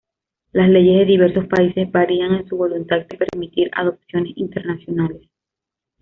Las 0.51 0.67
leyes 0.67 0.97
de 0.97 1.05
diversos 1.05 1.45
países 1.45 1.91
varían 1.91 2.33
en 2.33 2.47
su 2.47 2.57
voluntad 2.57 3.05
de 3.05 3.17
permitir 3.19 3.69
adopciones 3.75 4.35
internacionales. 4.35 5.29